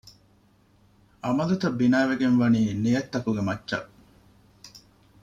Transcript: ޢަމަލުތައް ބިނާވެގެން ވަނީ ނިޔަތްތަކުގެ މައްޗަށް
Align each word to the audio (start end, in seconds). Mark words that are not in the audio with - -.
ޢަމަލުތައް 1.27 1.77
ބިނާވެގެން 1.79 2.37
ވަނީ 2.41 2.61
ނިޔަތްތަކުގެ 2.83 3.41
މައްޗަށް 3.47 3.89